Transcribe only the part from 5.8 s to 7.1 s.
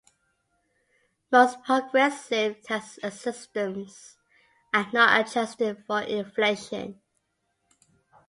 for inflation.